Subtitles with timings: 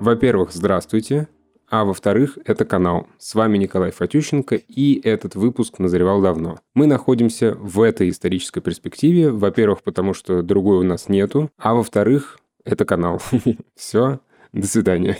[0.00, 1.28] Во-первых, здравствуйте.
[1.68, 3.08] А во-вторых, это канал.
[3.18, 6.60] С вами Николай Фатющенко, и этот выпуск назревал давно.
[6.74, 12.38] Мы находимся в этой исторической перспективе, во-первых, потому что другой у нас нету, а во-вторых,
[12.64, 13.20] это канал.
[13.74, 14.20] Все,
[14.52, 15.18] до свидания.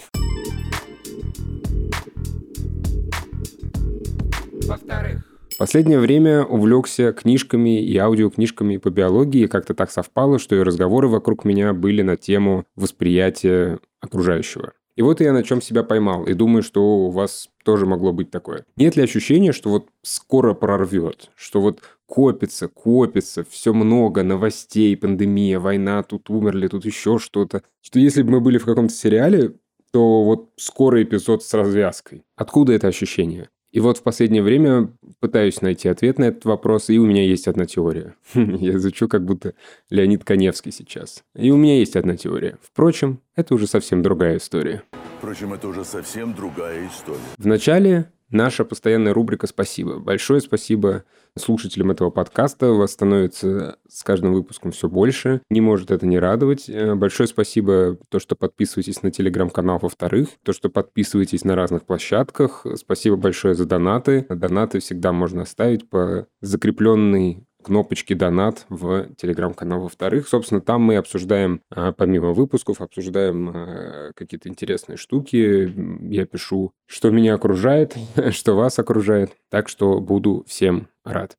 [4.65, 5.28] Во-вторых,
[5.59, 11.09] Последнее время увлекся книжками и аудиокнижками по биологии, и как-то так совпало, что и разговоры
[11.09, 14.75] вокруг меня были на тему восприятия окружающего.
[14.95, 18.31] И вот я на чем себя поймал, и думаю, что у вас тоже могло быть
[18.31, 18.67] такое.
[18.77, 25.59] Нет ли ощущения, что вот скоро прорвет, что вот копится, копится, все много новостей, пандемия,
[25.59, 27.65] война, тут умерли, тут еще что-то.
[27.81, 29.55] Что если бы мы были в каком-то сериале,
[29.91, 32.23] то вот скоро эпизод с развязкой.
[32.37, 33.49] Откуда это ощущение?
[33.71, 37.49] И вот в последнее время пытаюсь найти ответ на этот вопрос, и у меня есть
[37.49, 38.15] одна теория.
[38.35, 39.55] Я изучу как будто
[39.91, 41.23] Леонид Коневский сейчас.
[41.35, 42.57] И у меня есть одна теория.
[42.63, 44.83] Впрочем, это уже совсем другая история.
[45.19, 47.21] Впрочем, это уже совсем другая история.
[47.37, 49.99] Вначале наша постоянная рубрика «Спасибо».
[49.99, 51.05] Большое спасибо
[51.37, 52.73] слушателям этого подкаста.
[52.73, 55.41] Вас становится с каждым выпуском все больше.
[55.51, 56.69] Не может это не радовать.
[56.69, 62.67] Э, большое спасибо то, что подписываетесь на телеграм-канал во-вторых, то, что подписываетесь на разных площадках.
[62.77, 64.27] Спасибо большое за донаты.
[64.29, 69.83] Донаты всегда можно оставить по закрепленной кнопочки «Донат» в Телеграм-канал.
[69.83, 75.71] Во-вторых, собственно, там мы обсуждаем, а, помимо выпусков, обсуждаем а, какие-то интересные штуки.
[76.11, 77.95] Я пишу, что меня окружает,
[78.31, 79.33] что вас окружает.
[79.51, 81.37] Так что буду всем рад.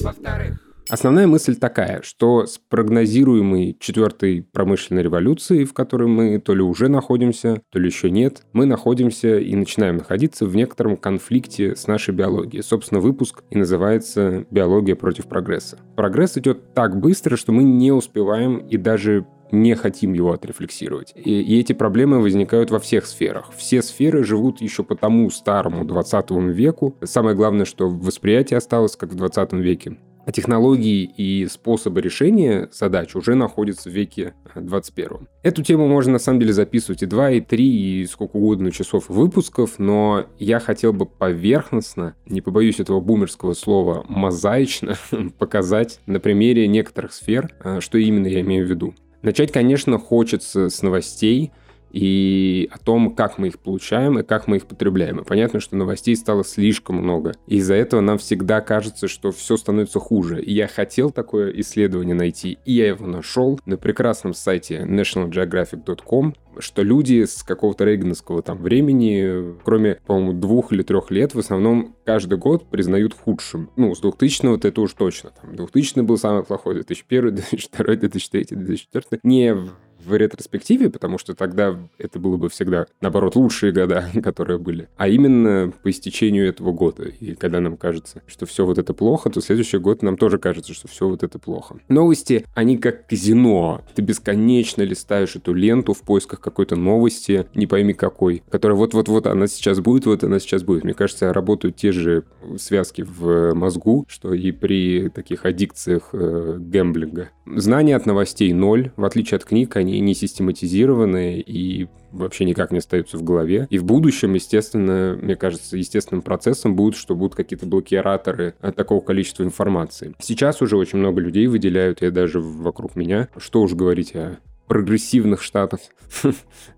[0.00, 0.63] Во-вторых,
[0.94, 6.86] Основная мысль такая, что с прогнозируемой четвертой промышленной революцией, в которой мы то ли уже
[6.86, 12.14] находимся, то ли еще нет, мы находимся и начинаем находиться в некотором конфликте с нашей
[12.14, 12.62] биологией.
[12.62, 15.80] Собственно, выпуск и называется «Биология против прогресса».
[15.96, 21.12] Прогресс идет так быстро, что мы не успеваем и даже не хотим его отрефлексировать.
[21.16, 23.50] И, и эти проблемы возникают во всех сферах.
[23.56, 26.96] Все сферы живут еще по тому старому 20 веку.
[27.02, 29.96] Самое главное, что восприятие осталось как в 20 веке.
[30.26, 35.28] А технологии и способы решения задач уже находятся в веке 21.
[35.42, 39.08] Эту тему можно на самом деле записывать и 2, и 3, и сколько угодно часов
[39.08, 44.96] выпусков, но я хотел бы поверхностно, не побоюсь этого бумерского слова, мозаично
[45.38, 48.94] показать на примере некоторых сфер, э, что именно я имею в виду.
[49.20, 51.52] Начать, конечно, хочется с новостей–
[51.94, 55.20] и о том, как мы их получаем и как мы их потребляем.
[55.20, 57.34] И понятно, что новостей стало слишком много.
[57.46, 60.42] И из-за этого нам всегда кажется, что все становится хуже.
[60.42, 66.82] И я хотел такое исследование найти, и я его нашел на прекрасном сайте nationalgeographic.com, что
[66.82, 72.38] люди с какого-то рейгановского там времени, кроме, по-моему, двух или трех лет, в основном каждый
[72.38, 73.70] год признают худшим.
[73.76, 75.30] Ну, с 2000 это уж точно.
[75.40, 79.20] Там, 2000 был самый плохой, 2001, 2002, 2003, 2004.
[79.22, 79.70] Не в
[80.12, 85.72] ретроспективе, потому что тогда это было бы всегда, наоборот, лучшие года, которые были, а именно
[85.82, 87.04] по истечению этого года.
[87.04, 90.74] И когда нам кажется, что все вот это плохо, то следующий год нам тоже кажется,
[90.74, 91.76] что все вот это плохо.
[91.88, 93.82] Новости, они как казино.
[93.94, 99.46] Ты бесконечно листаешь эту ленту в поисках какой-то новости, не пойми какой, которая вот-вот-вот она
[99.46, 100.84] сейчас будет, вот она сейчас будет.
[100.84, 102.24] Мне кажется, работают те же
[102.58, 107.30] связки в мозгу, что и при таких аддикциях э, гэмблинга.
[107.46, 112.78] Знания от новостей ноль, в отличие от книг, они не систематизированы и вообще никак не
[112.78, 113.66] остаются в голове.
[113.70, 119.00] И в будущем, естественно, мне кажется, естественным процессом будет, что будут какие-то блокираторы от такого
[119.00, 120.14] количества информации.
[120.20, 125.42] Сейчас уже очень много людей выделяют, и даже вокруг меня, что уж говорить о прогрессивных
[125.42, 125.80] штатах.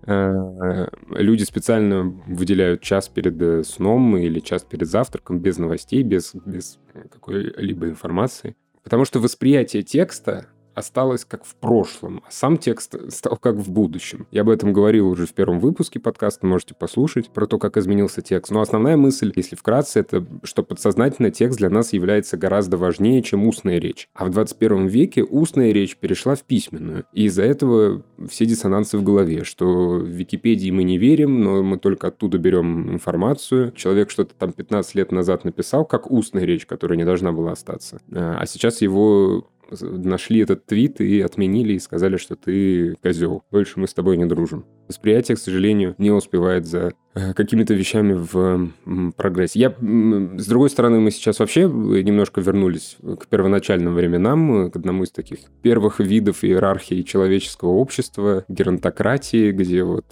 [0.09, 6.79] Э, люди специально выделяют час перед сном или час перед завтраком без новостей, без, без
[7.11, 8.55] какой-либо информации.
[8.83, 14.27] Потому что восприятие текста осталось как в прошлом, а сам текст стал как в будущем.
[14.31, 18.21] Я об этом говорил уже в первом выпуске подкаста, можете послушать, про то, как изменился
[18.21, 18.51] текст.
[18.51, 23.47] Но основная мысль, если вкратце, это что подсознательно текст для нас является гораздо важнее, чем
[23.47, 24.07] устная речь.
[24.13, 27.05] А в 21 веке устная речь перешла в письменную.
[27.11, 31.77] И из-за этого все диссонансы в голове, что в Википедии мы не верим, но мы
[31.79, 33.71] только оттуда берем информацию.
[33.71, 37.99] Человек что-то там 15 лет назад написал, как устная речь, которая не должна была остаться.
[38.11, 39.47] А сейчас его
[39.81, 43.43] нашли этот твит и отменили, и сказали, что ты козел.
[43.51, 44.65] Больше мы с тобой не дружим.
[44.87, 48.71] Восприятие, к сожалению, не успевает за э, какими-то вещами в
[49.17, 49.59] прогрессе.
[49.59, 55.11] Я, с другой стороны, мы сейчас вообще немножко вернулись к первоначальным временам, к одному из
[55.11, 60.05] таких первых видов иерархии человеческого общества, геронтократии, где вот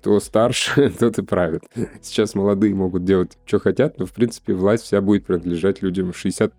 [0.00, 1.62] Кто старше, тот и правит.
[2.00, 6.50] Сейчас молодые могут делать, что хотят, но, в принципе, власть вся будет принадлежать людям 60+.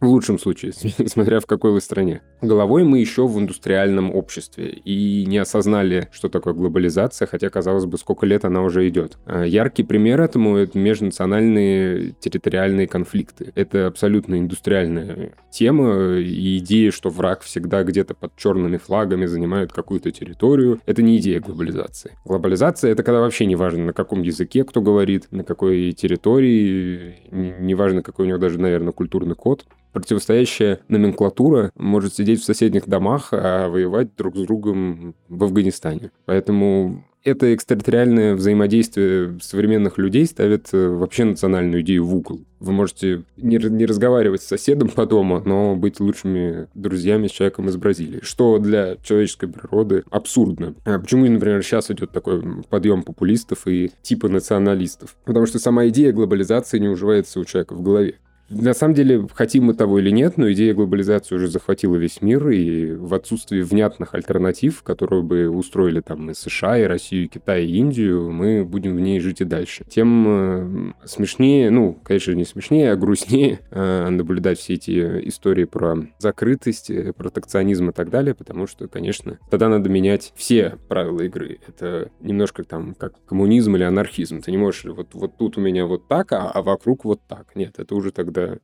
[0.00, 0.72] В лучшем случае,
[1.06, 2.20] смотря в какой вы стране.
[2.42, 7.96] Головой мы еще в индустриальном обществе и не осознали, что такое глобализация, хотя, казалось бы,
[7.96, 9.16] сколько лет она уже идет.
[9.24, 13.50] А яркий пример этому— это межнациональные территориальные конфликты.
[13.54, 20.10] Это абсолютно индустриальная тема и идея, что враг всегда где-то под черными флагами занимает какую-то
[20.10, 20.80] территорию.
[20.84, 22.12] Это не идея глобализации.
[22.26, 27.74] Глобализация— это когда вообще не важно, на каком языке кто говорит, на какой территории, не
[27.74, 33.30] важно, какой у него даже, наверное, культурный код противостоящая номенклатура может сидеть в соседних домах,
[33.32, 36.10] а воевать друг с другом в Афганистане.
[36.26, 42.40] Поэтому это экстерриториальное взаимодействие современных людей ставит э, вообще национальную идею в угол.
[42.60, 47.68] Вы можете не, не разговаривать с соседом по дому, но быть лучшими друзьями с человеком
[47.68, 50.74] из Бразилии, что для человеческой природы абсурдно.
[50.84, 55.16] А почему, например, сейчас идет такой подъем популистов и типа националистов?
[55.24, 58.16] Потому что сама идея глобализации не уживается у человека в голове.
[58.50, 62.48] На самом деле, хотим мы того или нет, но идея глобализации уже захватила весь мир,
[62.48, 67.64] и в отсутствии внятных альтернатив, которые бы устроили там и США, и Россию, и Китай,
[67.64, 69.84] и Индию, мы будем в ней жить и дальше.
[69.88, 76.08] Тем э, смешнее, ну, конечно, не смешнее, а грустнее э, наблюдать все эти истории про
[76.18, 81.60] закрытость, протекционизм и так далее, потому что, конечно, тогда надо менять все правила игры.
[81.68, 84.40] Это немножко там как коммунизм или анархизм.
[84.40, 87.54] Ты не можешь вот, вот тут у меня вот так, а, а вокруг вот так.
[87.54, 88.60] Нет, это уже тогда это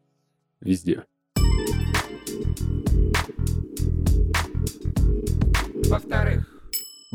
[0.60, 1.04] везде.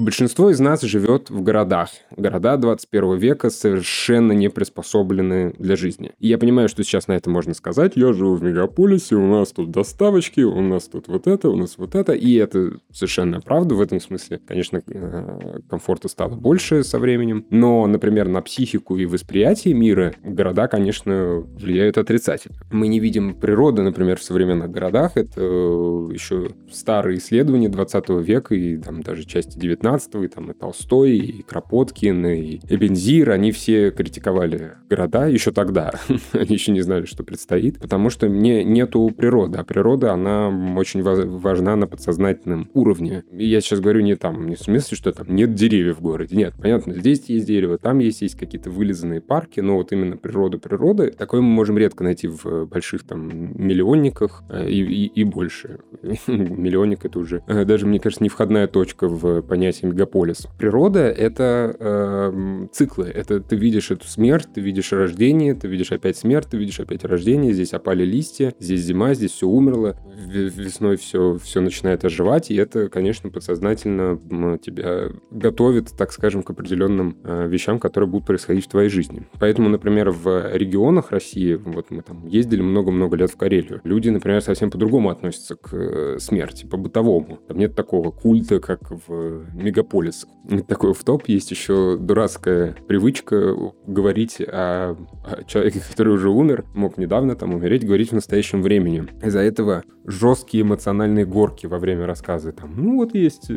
[0.02, 1.90] Большинство из нас живет в городах.
[2.18, 6.14] Города 21 века совершенно не приспособлены для жизни.
[6.18, 7.92] И я понимаю, что сейчас на это можно сказать.
[7.96, 11.78] Я живу в мегаполисе, у нас тут доставочки, у нас тут вот это, у нас
[11.78, 12.14] вот это.
[12.14, 14.42] И это совершенно правда в этом смысле.
[14.48, 17.46] Конечно, э, комфорта стало больше со временем.
[17.52, 22.58] Но, например, на психику и восприятие мира города, конечно, влияют отрицательно.
[22.72, 25.16] Мы не видим природы, например, в современных городах.
[25.16, 30.54] Это еще старые исследования 20 века и там даже части 19 19 и там и
[30.54, 35.92] Толстой, и Кропоткин, и Эбензир, они все критиковали города еще тогда.
[36.34, 41.02] они еще не знали, что предстоит, потому что мне нету природы, а природа, она очень
[41.02, 43.24] важна на подсознательном уровне.
[43.32, 46.36] И я сейчас говорю не там, не в смысле, что там нет деревьев в городе.
[46.36, 50.58] Нет, понятно, здесь есть дерево, там есть, есть какие-то вылизанные парки, но вот именно природа
[50.58, 53.28] природы, такое мы можем редко найти в больших там
[53.62, 55.80] миллионниках э, и, и, и больше.
[56.28, 60.48] Миллионник это уже э, даже, мне кажется, не входная точка в понятие понятие мегаполис.
[60.58, 63.08] Природа— это э, циклы.
[63.08, 67.04] Это ты видишь эту смерть, ты видишь рождение, ты видишь опять смерть, ты видишь опять
[67.04, 67.54] рождение.
[67.54, 69.98] Здесь опали листья, здесь зима, здесь все умерло.
[70.28, 74.20] Весной все, все начинает оживать, и это, конечно, подсознательно
[74.60, 79.28] тебя готовит, так скажем, к определенным э, вещам, которые будут происходить в твоей жизни.
[79.40, 84.42] Поэтому, например, в регионах России, вот мы там ездили много-много лет в Карелию, люди, например,
[84.42, 87.40] совсем по-другому относятся к э, смерти, по-бытовому.
[87.48, 90.28] Там нет такого культа, как в мегаполис.
[90.68, 93.56] Такой в топ есть еще дурацкая привычка
[93.88, 99.08] говорить о, о человеке, который уже умер, мог недавно там умереть, говорить в настоящем времени.
[99.24, 102.52] Из-за этого жесткие эмоциональные горки во время рассказа.
[102.52, 103.54] Там, ну вот есть э,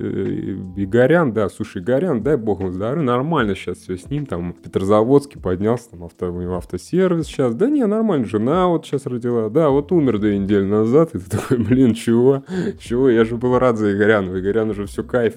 [0.76, 5.40] Игорян, да, слушай, Игорян, дай бог ему здоровья, нормально сейчас все с ним, там, Петрозаводский
[5.40, 9.70] поднялся, там, авто, у него автосервис сейчас, да не, нормально, жена вот сейчас родила, да,
[9.70, 12.44] вот умер две недели назад, и ты такой, блин, чего,
[12.78, 15.36] чего, я же был рад за Игоряна, Игорян уже все кайф,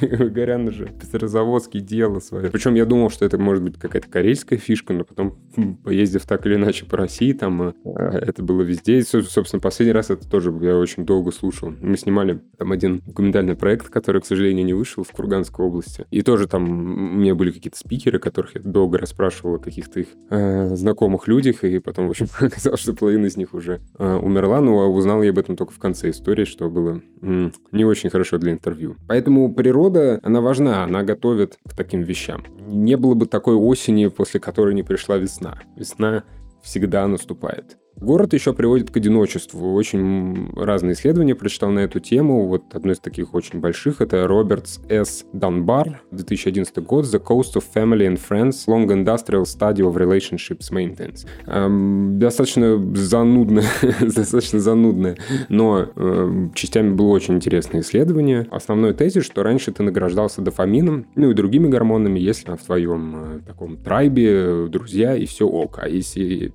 [0.00, 2.50] Горян же Петрозаводский дело свое.
[2.50, 6.46] Причем я думал, что это может быть какая-то корейская фишка, но потом, хм, поездив так
[6.46, 9.02] или иначе по России, там э, это было везде.
[9.02, 11.72] Собственно, последний раз это тоже я очень долго слушал.
[11.80, 16.06] Мы снимали там один документальный проект, который, к сожалению, не вышел в Курганской области.
[16.10, 20.08] И тоже там у меня были какие-то спикеры, которых я долго расспрашивал о каких-то их
[20.30, 24.60] э, знакомых людях, и потом, в общем, оказалось, что половина из них уже э, умерла,
[24.60, 28.38] но узнал я об этом только в конце истории, что было м- не очень хорошо
[28.38, 28.96] для интервью.
[29.08, 32.44] Поэтому природа природа, она важна, она готовит к таким вещам.
[32.66, 35.58] Не было бы такой осени, после которой не пришла весна.
[35.76, 36.24] Весна
[36.62, 37.78] всегда наступает.
[38.00, 39.74] Город еще приводит к одиночеству.
[39.74, 42.46] Очень разные исследования прочитал на эту тему.
[42.46, 45.26] Вот одно из таких очень больших— это Робертс С.
[45.34, 51.26] Данбар, 2011 год, The Coast of Family and Friends, Long Industrial Study of Relationships Maintenance.
[51.46, 53.66] Эм, достаточно занудное,
[54.00, 55.16] достаточно занудное,
[55.50, 58.48] но эм, частями было очень интересное исследование.
[58.50, 63.40] Основной тезис, что раньше ты награждался дофамином, ну и другими гормонами, если в твоем э,
[63.46, 65.80] таком трайбе друзья и все ок.
[65.82, 66.54] А если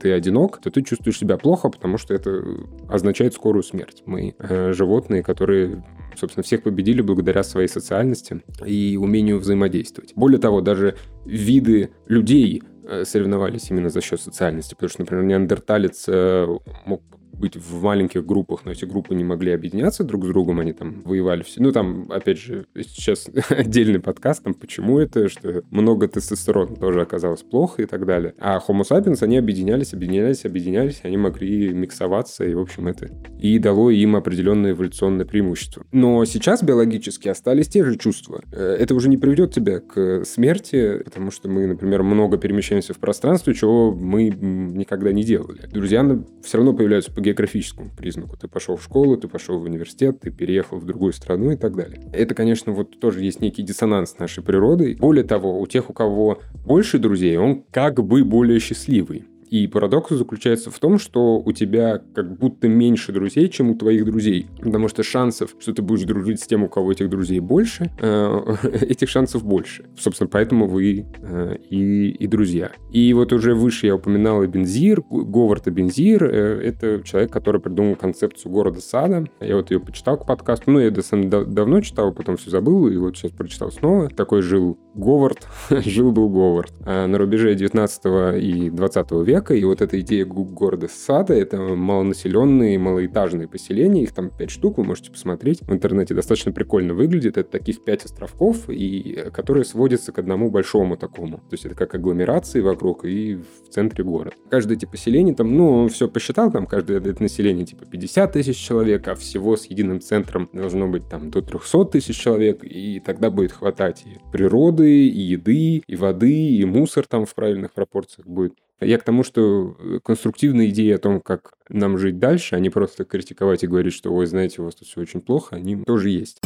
[0.00, 2.44] ты одинок, то ты чувствуешь себя плохо, потому что это
[2.88, 4.02] означает скорую смерть.
[4.06, 5.82] Мы э, животные, которые
[6.16, 10.12] собственно, всех победили благодаря своей социальности и умению взаимодействовать.
[10.14, 16.04] Более того, даже виды людей э, соревновались именно за счет социальности, потому что, например, неандерталец
[16.08, 16.46] э,
[16.84, 17.02] мог
[17.42, 21.02] быть в маленьких группах, но эти группы не могли объединяться друг с другом, они там
[21.02, 21.60] воевали все.
[21.60, 27.42] Ну, там, опять же, сейчас отдельный подкаст, там, почему это, что много тестостерона тоже оказалось
[27.42, 28.34] плохо и так далее.
[28.38, 33.58] А Homo sapiens, они объединялись, объединялись, объединялись, они могли миксоваться, и, в общем, это и
[33.58, 35.84] дало им определенное эволюционное преимущество.
[35.90, 38.42] Но сейчас биологически остались те же чувства.
[38.52, 42.98] Э, это уже не приведет тебя к смерти, потому что мы, например, много перемещаемся в
[42.98, 45.66] пространстве, чего мы никогда не делали.
[45.72, 46.02] Друзья
[46.44, 48.36] все равно появляются по географическому признаку.
[48.36, 51.74] Ты пошел в школу, ты пошел в университет, ты переехал в другую страну и так
[51.74, 52.00] далее.
[52.12, 54.96] Это, конечно, вот тоже есть некий диссонанс нашей природы.
[54.98, 59.24] Более того, у тех, у кого больше друзей, он как бы более счастливый.
[59.52, 64.06] И парадокс заключается в том, что у тебя как будто меньше друзей, чем у твоих
[64.06, 64.46] друзей.
[64.62, 68.54] Потому что шансов, что ты будешь дружить с тем, у кого этих друзей больше, э,
[68.80, 69.84] этих шансов больше.
[69.98, 72.72] Собственно, поэтому вы э, и, и друзья.
[72.92, 76.24] И вот уже выше я упоминал и Бензир, Говард и Бензир.
[76.24, 79.26] Э, это человек, который придумал концепцию города-сада.
[79.40, 80.70] Я вот ее почитал к подкасту.
[80.70, 81.02] Ну, я это
[81.44, 84.08] давно читал, потом все забыл, и вот сейчас прочитал снова.
[84.08, 86.72] Такой жил Говард, жил-был Говард.
[86.86, 92.78] А на рубеже 19 и 20 века, и вот эта идея города сада, это малонаселенные,
[92.78, 97.50] малоэтажные поселения, их там 5 штук, вы можете посмотреть в интернете, достаточно прикольно выглядит, это
[97.50, 101.94] таких 5 островков, и э, которые сводятся к одному большому такому, то есть это как
[101.94, 104.36] агломерации вокруг и в центре города.
[104.50, 109.08] Каждое эти поселения там, ну, все посчитал, там каждое это население типа 50 тысяч человек,
[109.08, 113.52] а всего с единым центром должно быть там до 300 тысяч человек, и тогда будет
[113.52, 118.54] хватать и природы, и еды, и воды, и мусор там в правильных пропорциях будет.
[118.84, 122.70] Я к тому, что э, конструктивные идеи о том, как нам жить дальше, а не
[122.70, 126.10] просто критиковать и говорить, что, ой, знаете, у вас тут все очень плохо, они тоже
[126.10, 126.40] есть.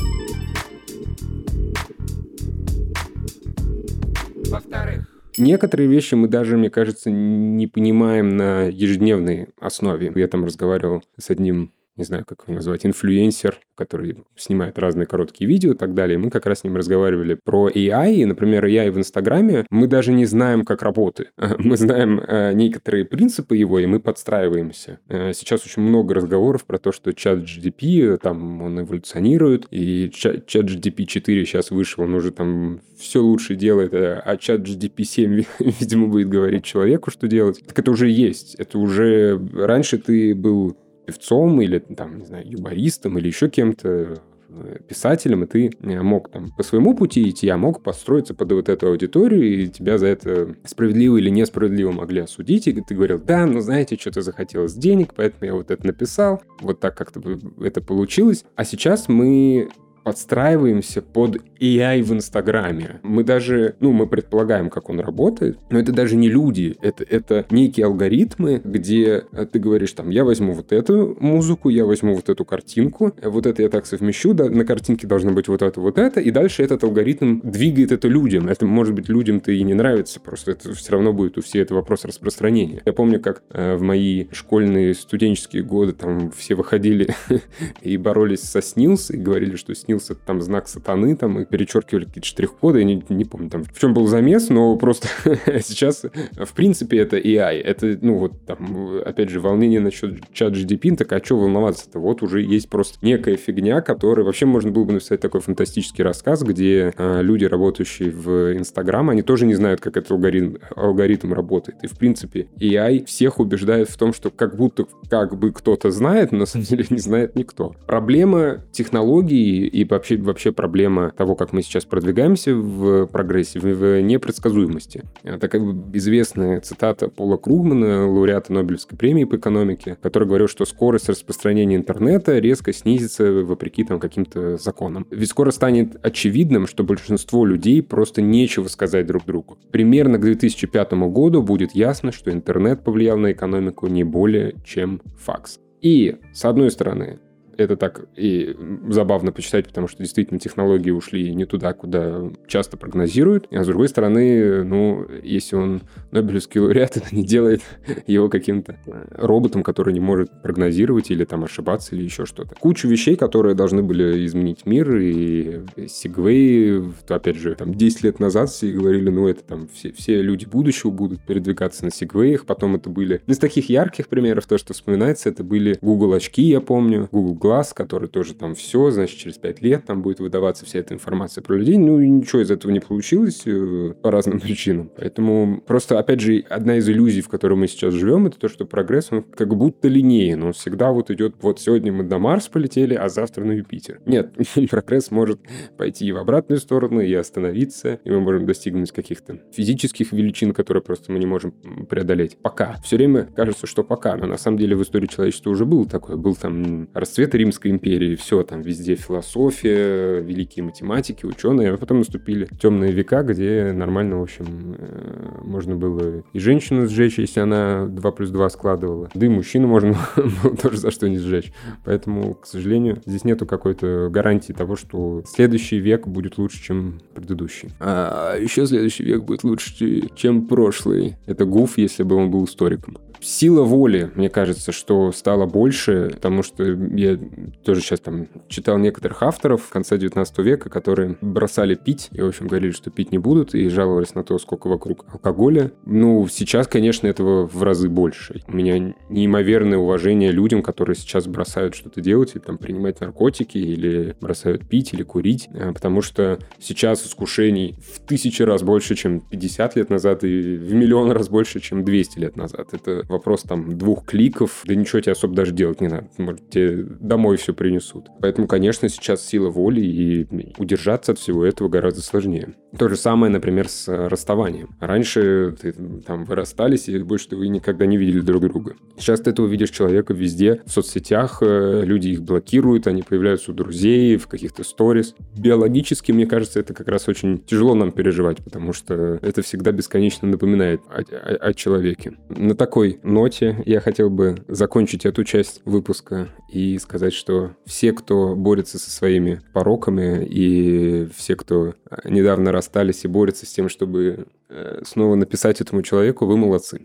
[4.49, 10.11] Во-вторых, Некоторые вещи мы даже, мне кажется, не понимаем на ежедневной основе.
[10.15, 15.49] Я там разговаривал с одним не знаю, как его назвать, инфлюенсер, который снимает разные короткие
[15.49, 16.19] видео и так далее.
[16.19, 19.67] Мы как раз с ним разговаривали про AI, и, например, AI в Инстаграме.
[19.71, 21.33] Мы даже не знаем, как работает.
[21.59, 24.99] Мы знаем э, некоторые принципы его, и мы подстраиваемся.
[25.09, 30.47] Э, сейчас очень много разговоров про то, что чат GDP, там, он эволюционирует, и чат,
[30.47, 35.45] GDP 4 сейчас вышел, он уже там все лучше делает, э, а чат GDP 7,
[35.81, 37.63] видимо, будет говорить человеку, что делать.
[37.67, 38.55] Так это уже есть.
[38.57, 39.41] Это уже...
[39.55, 40.77] Раньше ты был
[41.07, 46.31] певцом или, там, не знаю, юмористом или еще кем-то, э, писателем, и ты э, мог
[46.31, 50.07] там по своему пути идти, а мог построиться под вот эту аудиторию, и тебя за
[50.07, 55.15] это справедливо или несправедливо могли осудить, и ты говорил, да, ну знаете, что-то захотелось денег,
[55.15, 57.23] поэтому я вот это написал, вот так как-то
[57.61, 58.45] это получилось.
[58.55, 59.71] А сейчас мы
[60.07, 63.01] подстраиваемся под AI в Инстаграме.
[63.03, 67.45] Мы даже, ну, мы предполагаем, как он работает, но это даже не люди, это, это
[67.51, 72.29] некие алгоритмы, где э, ты говоришь, там, я возьму вот эту музыку, я возьму вот
[72.29, 75.99] эту картинку, вот это я так совмещу, да, на картинке должно быть вот это, вот
[75.99, 78.47] это, и дальше этот алгоритм двигает это людям.
[78.47, 81.75] Это, может быть, людям-то и не нравится, просто это все равно будет у всех это
[81.75, 82.81] вопрос распространения.
[82.87, 87.09] Я помню, как э, в мои школьные студенческие годы там все выходили
[87.83, 92.05] и боролись со СНИЛС, и говорили, что СНИЛС снился там знак сатаны, там, и перечеркивали
[92.05, 95.09] какие-то штрих-коды, я не, не помню там, в чем был замес, но просто
[95.63, 97.61] сейчас, в принципе, это AI.
[97.61, 101.99] Это, ну, вот там, опять же, волнение насчет чат GDP, так а что волноваться-то?
[101.99, 104.25] Вот уже есть просто некая фигня, которая...
[104.25, 109.23] Вообще можно было бы написать такой фантастический рассказ, где а, люди, работающие в Инстаграм, они
[109.23, 111.83] тоже не знают, как этот алгоритм, алгоритм работает.
[111.83, 116.33] И, в принципе, AI всех убеждает в том, что как будто как бы кто-то знает,
[116.33, 117.75] но на самом деле не знает никто.
[117.87, 125.05] Проблема технологии и вообще, вообще проблема того, как мы сейчас продвигаемся в прогрессе, в непредсказуемости.
[125.23, 130.65] Это как бы известная цитата Пола Кругмана, лауреата Нобелевской премии по экономике, который говорил, что
[130.65, 135.07] скорость распространения интернета резко снизится вопреки там каким-то законам.
[135.11, 139.59] Ведь скоро станет очевидным, что большинство людей просто нечего сказать друг другу.
[139.71, 145.61] Примерно к 2005 году будет ясно, что интернет повлиял на экономику не более, чем факс.
[145.83, 147.19] И, с одной стороны,
[147.57, 148.57] это так и
[148.89, 153.47] забавно почитать, потому что действительно технологии ушли не туда, куда часто прогнозируют.
[153.51, 157.63] А с другой стороны, ну, если он Нобелевский лауреат, это не делает
[158.07, 158.79] его каким-то
[159.11, 162.55] роботом, который не может прогнозировать или там ошибаться или еще что-то.
[162.57, 168.51] Кучу вещей, которые должны были изменить мир, и Segway, опять же, там 10 лет назад
[168.51, 172.91] все говорили, ну, это там все, все люди будущего будут передвигаться на Segway, потом это
[172.91, 173.23] были...
[173.27, 177.73] Из таких ярких примеров, то, что вспоминается, это были Google очки, я помню, Google Glass,
[177.75, 181.57] который тоже там все, значит, через 5 лет там будет выдаваться вся эта информация про
[181.57, 181.79] людей.
[181.79, 184.91] Ну, ничего из этого не получилось э, по разным причинам.
[184.97, 188.65] Поэтому просто, опять же, одна из иллюзий, в которой мы сейчас живем, это то, что
[188.65, 190.43] прогресс, он как будто линейен.
[190.43, 194.01] Он всегда вот идет, вот сегодня мы на Марс полетели, а завтра на Юпитер.
[194.07, 194.35] Нет,
[194.71, 195.41] прогресс может
[195.77, 200.83] пойти и в обратную сторону, и остановиться, и мы можем достигнуть каких-то физических величин, которые
[200.83, 201.53] просто мы не можем
[201.89, 202.37] преодолеть.
[202.43, 202.77] Пока.
[202.85, 204.17] Все время кажется, что пока.
[204.17, 206.17] Но на самом деле в истории человечества уже было такое.
[206.17, 211.73] Был там расцвет Римской империи, все там везде философия, великие математики, ученые.
[211.73, 217.19] А потом наступили темные века, где нормально, в общем, э, можно было и женщину сжечь,
[217.19, 219.11] если она 2 плюс 2 складывала.
[219.15, 221.53] Да и мужчину можно было тоже за что не сжечь.
[221.85, 227.71] Поэтому, к сожалению, здесь нету какой-то гарантии того, что следующий век будет лучше, чем предыдущий.
[227.81, 231.17] А еще следующий век будет лучше, чем прошлый.
[231.27, 236.43] Это Гуф, если бы он был историком сила воли, мне кажется, что стало больше, потому
[236.43, 237.19] что я
[237.65, 242.47] тоже сейчас там читал некоторых авторов конца 19 века, которые бросали пить и, в общем,
[242.47, 245.73] говорили, что пить не будут, и жаловались на то, сколько вокруг алкоголя.
[245.85, 248.43] Ну, сейчас, конечно, этого в разы больше.
[248.47, 254.17] У меня неимоверное уважение людям, которые сейчас бросают что-то делать, и там принимать наркотики, или
[254.21, 259.77] бросают пить, или курить, а, потому что сейчас искушений в тысячи раз больше, чем 50
[259.77, 262.69] лет назад, и в миллион раз больше, чем 200 лет назад.
[262.73, 266.09] Это вопрос там двух кликов, да ничего тебе особо даже делать не надо.
[266.19, 266.85] Может, тебе
[267.17, 268.09] домой все принесут.
[268.21, 270.27] Поэтому, конечно, сейчас сила воли и
[270.59, 272.55] удержаться от всего этого гораздо сложнее.
[272.79, 274.77] То же самое, например, с расставанием.
[274.81, 275.73] Раньше ты,
[276.07, 278.75] там вы расстались, и больше вы никогда не видели друг друга.
[278.99, 283.55] Сейчас ты этого видишь человека везде, в соцсетях, э, люди их блокируют, они появляются у
[283.55, 285.15] друзей, в каких-то сторис.
[285.39, 290.29] Биологически, мне кажется, это как раз очень тяжело нам переживать, потому что это всегда бесконечно
[290.29, 292.13] напоминает о, о, о человеке.
[292.29, 298.35] На такой ноте я хотел бы закончить эту часть выпуска и сказать, что все, кто
[298.35, 304.27] борется со своими пороками и все, кто э, недавно расстались и борются с тем, чтобы
[304.49, 306.85] э, снова написать этому человеку, вы молодцы.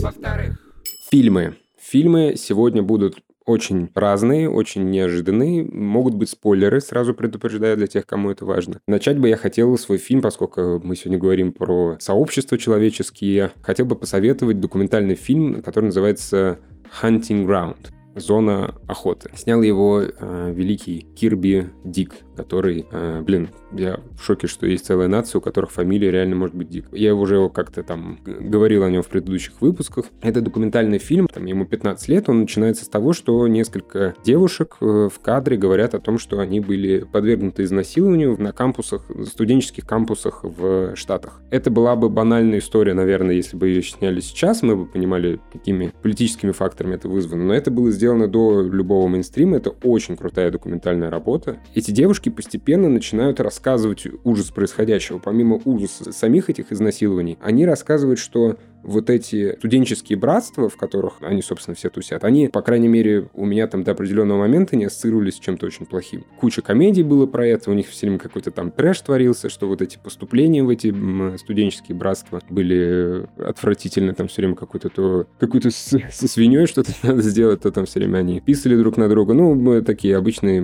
[0.00, 0.58] Во-вторых,
[1.10, 1.56] фильмы.
[1.78, 3.18] Фильмы сегодня будут
[3.50, 5.64] очень разные, очень неожиданные.
[5.64, 8.80] Могут быть спойлеры, сразу предупреждаю для тех, кому это важно.
[8.86, 13.52] Начать бы я хотел свой фильм, поскольку мы сегодня говорим про сообщества человеческие.
[13.62, 16.58] Хотел бы посоветовать документальный фильм, который называется
[17.02, 17.99] «Hunting Ground».
[18.22, 19.30] Зона охоты.
[19.34, 25.08] Снял его э, великий Кирби Дик, который, э, блин, я в шоке, что есть целая
[25.08, 26.86] нация, у которых фамилия реально может быть Дик.
[26.92, 30.06] Я уже как-то там говорил о нем в предыдущих выпусках.
[30.22, 35.08] Это документальный фильм, там ему 15 лет, он начинается с того, что несколько девушек э,
[35.12, 40.96] в кадре говорят о том, что они были подвергнуты изнасилованию на кампусах, студенческих кампусах в
[40.96, 41.40] Штатах.
[41.50, 45.92] Это была бы банальная история, наверное, если бы ее сняли сейчас, мы бы понимали, какими
[46.02, 51.10] политическими факторами это вызвано, но это было сделано до любого мейнстрима, это очень крутая документальная
[51.10, 51.58] работа.
[51.74, 55.18] Эти девушки постепенно начинают рассказывать ужас происходящего.
[55.18, 61.42] Помимо ужаса самих этих изнасилований, они рассказывают, что вот эти студенческие братства, в которых они,
[61.42, 65.36] собственно, все тусят, они, по крайней мере, у меня там до определенного момента не ассоциировались
[65.36, 66.24] с чем-то очень плохим.
[66.38, 69.82] Куча комедий было про это, у них все время какой-то там трэш творился, что вот
[69.82, 70.94] эти поступления в эти
[71.36, 77.62] студенческие братства были отвратительны, там все время какой-то то какой-то со свиньей что-то надо сделать,
[77.62, 79.34] то там все время они писали друг на друга.
[79.34, 80.60] Ну, такие обычные,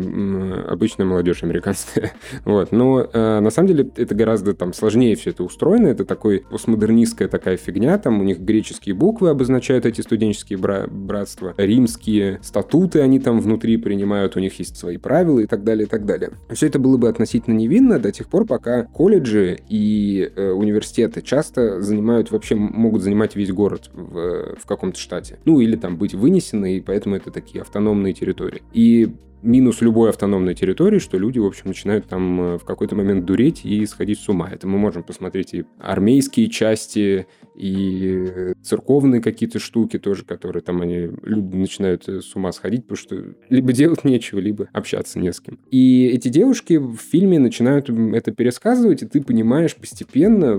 [0.68, 2.12] обычная молодежь американская.
[2.44, 2.72] вот.
[2.72, 7.28] Но э, на самом деле это гораздо там сложнее все это устроено, это такой постмодернистская
[7.28, 13.18] такая фигня, там у них греческие буквы обозначают эти студенческие бра- братства, римские статуты они
[13.18, 16.30] там внутри принимают, у них есть свои правила и так далее, и так далее.
[16.52, 21.80] Все это было бы относительно невинно до тех пор, пока колледжи и э, университеты часто
[21.82, 25.40] занимают, вообще могут занимать весь город в, в каком-то штате.
[25.44, 28.62] Ну, или там быть вынесены, и поэтому это такие автономные территории.
[28.72, 29.16] И
[29.46, 33.64] минус любой автономной территории, что люди, в общем, начинают там э, в какой-то момент дуреть
[33.64, 34.50] и сходить с ума.
[34.50, 41.08] Это мы можем посмотреть и армейские части, и церковные какие-то штуки тоже, которые там они
[41.22, 45.40] люди начинают э, с ума сходить, потому что либо делать нечего, либо общаться не с
[45.40, 45.58] кем.
[45.70, 50.56] И эти девушки в фильме начинают это пересказывать, и ты понимаешь постепенно,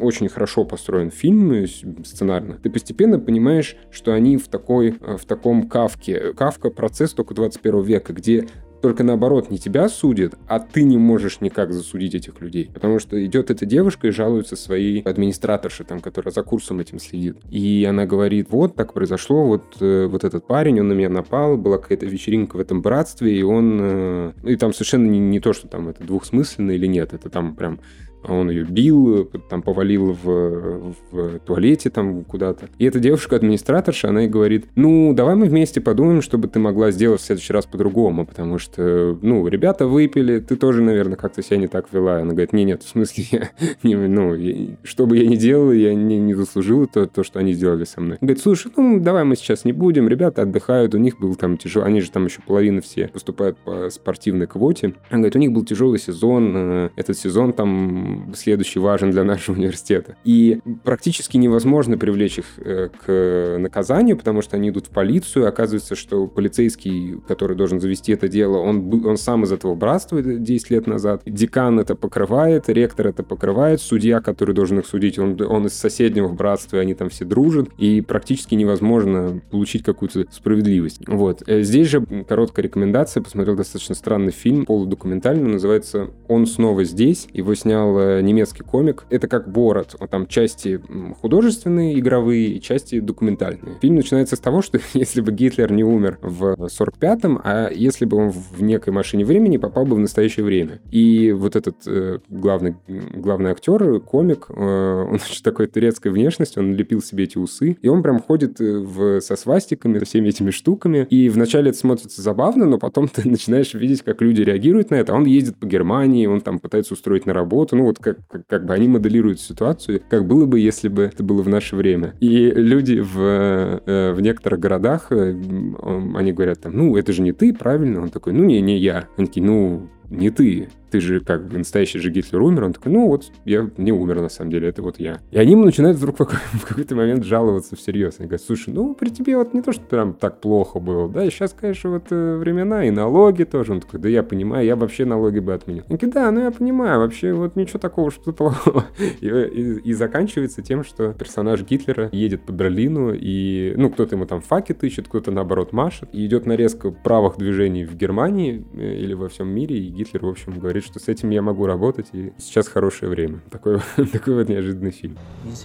[0.00, 1.66] очень хорошо построен фильм э,
[2.04, 6.32] сценарно, ты постепенно понимаешь, что они в такой, э, в таком кавке.
[6.34, 8.46] Кавка процесс только 21 века, где
[8.80, 12.70] только наоборот, не тебя судят, а ты не можешь никак засудить этих людей.
[12.72, 17.36] Потому что идет эта девушка и жалуется своей администраторше, там, которая за курсом этим следит.
[17.50, 21.56] И она говорит, вот так произошло, вот, э, вот этот парень, он на меня напал,
[21.56, 23.78] была какая-то вечеринка в этом братстве, и он...
[23.82, 27.54] Э, и там совершенно не, не то, что там это двухсмысленно или нет, это там
[27.54, 27.80] прям
[28.24, 32.68] он ее бил, там повалил в, в туалете там куда-то.
[32.78, 37.20] И эта девушка-администраторша, она и говорит, ну, давай мы вместе подумаем, чтобы ты могла сделать
[37.20, 41.68] в следующий раз по-другому, потому что, ну, ребята выпили, ты тоже, наверное, как-то себя не
[41.68, 42.18] так вела.
[42.18, 43.50] Она говорит, не, нет, в смысле, я,
[43.82, 47.38] не, ну, я, что бы я ни делала, я не, не заслужила то, то, что
[47.38, 48.18] они сделали со мной.
[48.20, 51.84] Говорит, слушай, ну, давай мы сейчас не будем, ребята отдыхают, у них был там тяжело,
[51.84, 54.94] они же там еще половина все поступают по спортивной квоте.
[55.08, 59.56] Она говорит, у них был тяжелый сезон, э, этот сезон там следующий важен для нашего
[59.58, 60.16] университета.
[60.24, 65.94] И практически невозможно привлечь их э, к наказанию, потому что они идут в полицию, оказывается,
[65.94, 70.86] что полицейский, который должен завести это дело, он, он сам из этого братства 10 лет
[70.86, 71.22] назад.
[71.26, 76.28] Декан это покрывает, ректор это покрывает, судья, который должен их судить, он, он из соседнего
[76.28, 81.00] братства, и они там все дружат, и практически невозможно получить какую-то справедливость.
[81.06, 81.42] Вот.
[81.46, 87.28] Э, здесь же короткая рекомендация, посмотрел достаточно странный фильм, полудокументальный, называется «Он снова здесь».
[87.32, 89.04] Его снял немецкий комик.
[89.10, 89.96] Это как Борот.
[90.10, 90.80] Там части
[91.20, 93.78] художественные, игровые, части документальные.
[93.80, 98.16] Фильм начинается с того, что если бы Гитлер не умер в 45-м, а если бы
[98.16, 100.80] он в некой машине времени попал бы в настоящее время.
[100.90, 104.54] И вот этот э, главный, главный актер, комик, э,
[105.10, 108.78] он очень такой турецкой внешности, он лепил себе эти усы, и он прям ходит э,
[108.78, 111.06] в, со свастиками, со всеми этими штуками.
[111.10, 115.14] И вначале это смотрится забавно, но потом ты начинаешь видеть, как люди реагируют на это.
[115.14, 118.64] Он ездит по Германии, он там пытается устроить на работу, ну вот как, как, как
[118.64, 122.14] бы они моделируют ситуацию, как было бы, если бы это было в наше время.
[122.20, 127.32] И люди в, э, в некоторых городах, э, они говорят там, ну, это же не
[127.32, 128.02] ты, правильно?
[128.02, 129.08] Он такой, ну, не, не я.
[129.16, 132.64] Они такие, ну, не ты ты же как бы настоящий же Гитлер умер.
[132.64, 135.20] Он такой, ну вот, я не умер на самом деле, это вот я.
[135.30, 138.16] И они ему начинают вдруг в какой-то момент жаловаться всерьез.
[138.18, 141.24] Они говорят, слушай, ну при тебе вот не то, что прям так плохо было, да,
[141.24, 143.72] и сейчас, конечно, вот э, времена и налоги тоже.
[143.72, 145.84] Он такой, да я понимаю, я вообще налоги бы отменил.
[145.88, 148.84] Он такой, да, ну я понимаю, вообще вот ничего такого, что плохого.
[149.20, 154.26] И, и, и заканчивается тем, что персонаж Гитлера едет по Берлину, и, ну, кто-то ему
[154.26, 159.14] там факи тычет, кто-то наоборот машет, и идет нарезка правых движений в Германии э, или
[159.14, 162.08] во всем мире, и Гитлер, в общем, говорит, говорит, что с этим я могу работать,
[162.12, 163.40] и сейчас хорошее время.
[163.50, 163.80] Такой,
[164.12, 165.18] такой вот неожиданный фильм.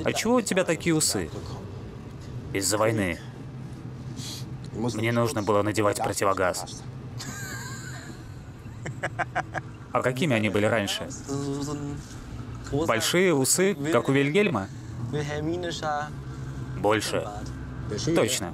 [0.03, 1.29] А чего у тебя такие усы?
[2.53, 3.19] Из-за войны.
[4.73, 6.83] Мне нужно было надевать противогаз.
[9.91, 11.07] А какими они были раньше?
[12.71, 14.67] Большие усы, как у Вильгельма?
[16.77, 17.25] Больше.
[18.15, 18.53] Точно.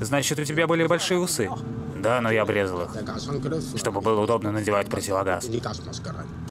[0.00, 1.50] Значит, у тебя были большие усы.
[2.02, 2.90] Да, но я обрезал их,
[3.76, 5.48] чтобы было удобно надевать противогаз.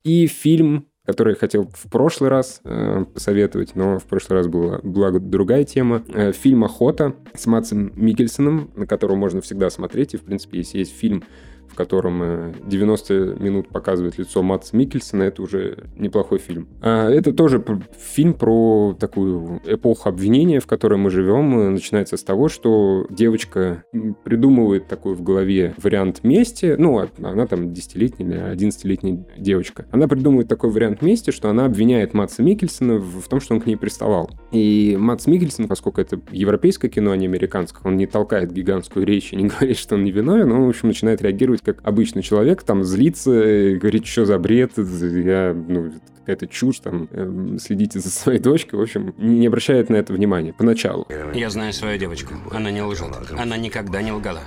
[0.03, 4.79] И фильм который я хотел в прошлый раз э, посоветовать, но в прошлый раз была,
[4.83, 6.03] была другая тема.
[6.09, 10.13] Э, фильм «Охота» с Матсом Микельсоном, на которого можно всегда смотреть.
[10.13, 11.23] И, в принципе, если есть фильм
[11.69, 16.67] в котором 90 э, минут показывает лицо Матса Микельсона, это уже неплохой фильм.
[16.81, 17.63] А это тоже
[17.97, 21.73] фильм про такую эпоху обвинения, в которой мы живем.
[21.73, 23.83] Начинается с того, что девочка
[24.23, 26.75] придумывает такой в голове вариант мести.
[26.77, 29.85] Ну, а она там 10-летняя или 11-летняя девочка.
[29.91, 33.65] Она придумывает такой вариант мести, что она обвиняет Матса Микельсона в том, что он к
[33.65, 34.29] ней приставал.
[34.51, 39.33] И Матс Микельсон, поскольку это европейское кино, а не американское, он не толкает гигантскую речь
[39.33, 42.21] и не говорит, что он не виновен, он, в общем, начинает реагировать реагировать как обычный
[42.21, 43.31] человек, там злиться,
[43.79, 48.81] говорить, что за бред, я, ну, какая-то чушь, там, э, следите за своей дочкой, в
[48.81, 51.07] общем, не обращает на это внимания поначалу.
[51.33, 54.41] Я знаю свою девочку, она не лжет, она никогда не лгала.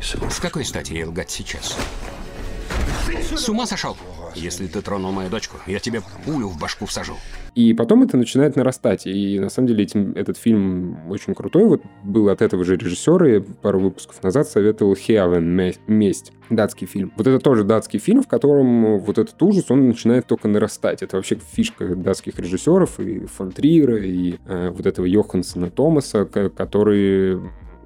[0.00, 1.76] С какой стати ей лгать сейчас?
[3.34, 3.96] С ума сошел?
[4.34, 7.14] Если ты тронул мою дочку, я тебе пулю в башку всажу.
[7.54, 9.06] И потом это начинает нарастать.
[9.06, 11.64] И на самом деле этим, этот фильм очень крутой.
[11.66, 15.74] Вот был от этого же режиссера, я пару выпусков назад советовал «Хеавен.
[15.86, 16.32] Месть».
[16.50, 17.12] Датский фильм.
[17.16, 21.02] Вот это тоже датский фильм, в котором вот этот ужас, он начинает только нарастать.
[21.02, 27.40] Это вообще фишка датских режиссеров, и фон Триера, и э, вот этого Йохансона Томаса, которые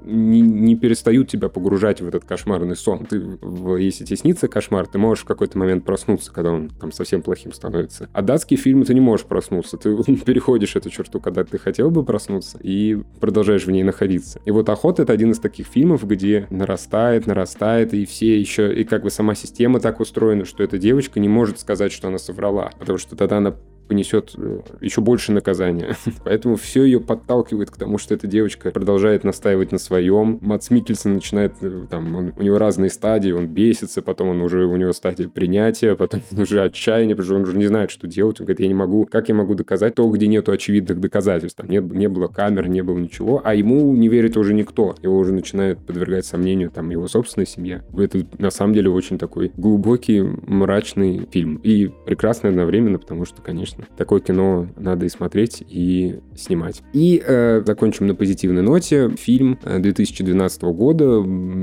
[0.04, 3.06] не, не перестают тебя погружать в этот кошмарный сон.
[3.06, 3.38] Ты,
[3.78, 8.08] если тебе кошмар, ты можешь в какой-то момент проснуться, когда он там совсем плохим становится.
[8.12, 9.76] А датские фильмы ты не можешь проснуться.
[9.76, 14.40] Ты переходишь эту черту, когда ты хотел бы проснуться, и продолжаешь в ней находиться.
[14.44, 18.84] И вот «Охота»— это один из таких фильмов, где нарастает, нарастает, и все еще, и
[18.84, 22.72] как бы сама система так устроена, что эта девочка не может сказать, что она соврала,
[22.78, 23.54] потому что тогда она
[23.88, 25.96] понесет э, еще больше наказания.
[26.24, 30.38] Поэтому все ее подталкивает к тому, что эта девочка продолжает настаивать на своем.
[30.42, 34.66] Матс Микельсон начинает, э, там, он, у него разные стадии, он бесится, потом он уже,
[34.66, 38.40] у него стадия принятия, потом уже отчаяние, потому что он уже не знает, что делать.
[38.40, 41.58] Он говорит, я не могу, как я могу доказать то, где нету очевидных доказательств.
[41.58, 44.94] Там нет, не было камер, не было ничего, а ему не верит уже никто.
[45.02, 47.82] Его уже начинает подвергать сомнению там его собственная семья.
[47.96, 51.56] Это на самом деле очень такой глубокий, мрачный фильм.
[51.62, 53.96] И прекрасный одновременно, потому что, конечно, конечно.
[53.96, 56.82] Такое кино надо и смотреть, и снимать.
[56.92, 59.10] И э, закончим на позитивной ноте.
[59.16, 61.04] Фильм 2012 э, года.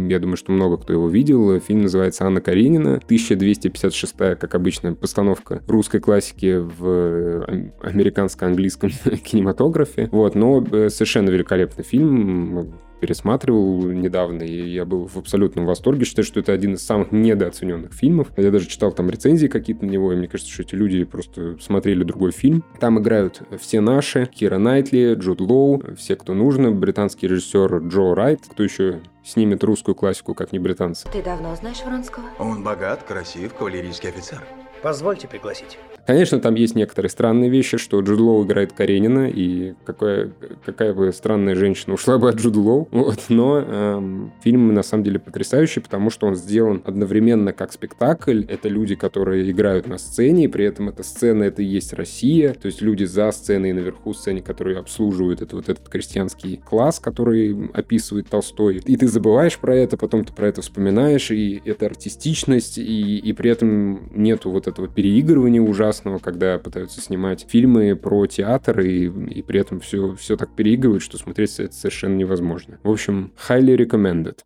[0.09, 1.59] Я думаю, что много кто его видел.
[1.59, 2.95] Фильм называется «Анна Каренина».
[2.95, 8.89] 1256 как обычно, постановка русской классики в э, американско-английском
[9.23, 10.09] кинематографе.
[10.11, 16.05] Вот, но э, совершенно великолепный фильм пересматривал недавно, и я был в абсолютном восторге.
[16.05, 18.31] Считаю, что это один из самых недооцененных фильмов.
[18.37, 21.57] Я даже читал там рецензии какие-то на него, и мне кажется, что эти люди просто
[21.59, 22.63] смотрели другой фильм.
[22.79, 28.41] Там играют все наши, Кира Найтли, Джуд Лоу, все, кто нужно, британский режиссер Джо Райт,
[28.49, 31.07] кто еще снимет русскую классику, как не британцы.
[31.11, 32.25] Ты давно знаешь Вронского?
[32.39, 34.43] Он богат, красив, кавалерийский офицер.
[34.81, 35.77] Позвольте пригласить.
[36.05, 40.31] Конечно, там есть некоторые странные вещи, что Джуд Лоу играет Каренина, и какая,
[40.63, 42.87] какая бы странная женщина ушла бы от Джуд Лоу.
[43.05, 43.25] Вот.
[43.29, 48.43] Но эм, фильм на самом деле потрясающий, потому что он сделан одновременно как спектакль.
[48.47, 52.53] Это люди, которые играют на сцене, и при этом эта сцена— это и есть Россия.
[52.53, 56.99] То есть люди за сценой и наверху сцены, которые обслуживают это, вот этот крестьянский класс,
[56.99, 58.77] который описывает Толстой.
[58.77, 63.33] И ты забываешь про это, потом ты про это вспоминаешь, и это артистичность, и, и
[63.33, 69.05] при этом нету вот этого переигрывания ужасного, ужасного, когда пытаются снимать фильмы про театр и,
[69.05, 72.79] и при этом все, все так переигрывают, что смотреть это совершенно невозможно.
[72.83, 74.39] В общем, highly recommended.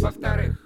[0.00, 0.58] Во-вторых.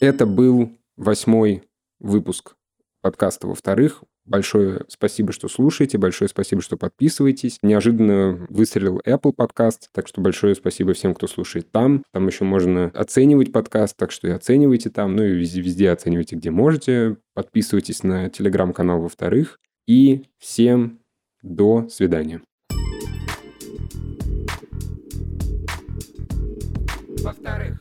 [0.00, 1.64] Это был восьмой
[1.98, 2.54] выпуск
[3.00, 4.04] подкаста «Во-вторых».
[4.26, 7.58] Большое спасибо, что слушаете, большое спасибо, что подписываетесь.
[7.62, 12.02] Неожиданно выстрелил Apple подкаст, так что большое спасибо всем, кто слушает там.
[12.12, 16.34] Там еще можно оценивать подкаст, так что и оценивайте там, ну и везде, везде оценивайте,
[16.34, 17.18] где можете.
[17.34, 19.60] Подписывайтесь на телеграм-канал во-вторых.
[19.86, 20.98] И всем
[21.42, 22.42] до свидания.
[27.22, 27.75] Во-вторых.